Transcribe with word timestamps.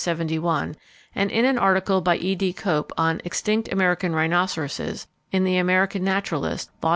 71; 0.03 0.75
and 1.13 1.29
in 1.29 1.45
an 1.45 1.59
article 1.59 2.01
by 2.01 2.15
E. 2.17 2.33
D. 2.33 2.53
Cope 2.53 2.91
on 2.97 3.21
"Extinct 3.23 3.71
American 3.71 4.13
Rhinoceroses," 4.15 5.05
in 5.31 5.43
The 5.43 5.57
American 5.59 6.03
Naturalist, 6.03 6.71
Vol. 6.81 6.89